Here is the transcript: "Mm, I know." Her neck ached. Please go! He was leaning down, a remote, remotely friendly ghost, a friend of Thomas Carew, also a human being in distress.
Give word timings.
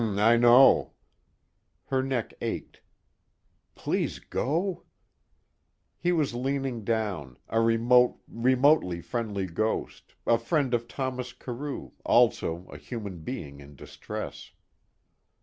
"Mm, 0.01 0.17
I 0.19 0.35
know." 0.35 0.93
Her 1.89 2.01
neck 2.01 2.33
ached. 2.41 2.81
Please 3.75 4.17
go! 4.17 4.81
He 5.99 6.11
was 6.11 6.33
leaning 6.33 6.83
down, 6.83 7.37
a 7.49 7.59
remote, 7.61 8.17
remotely 8.27 8.99
friendly 9.01 9.45
ghost, 9.45 10.15
a 10.25 10.39
friend 10.39 10.73
of 10.73 10.87
Thomas 10.87 11.33
Carew, 11.33 11.91
also 12.03 12.65
a 12.69 12.79
human 12.79 13.19
being 13.19 13.59
in 13.59 13.75
distress. 13.75 14.49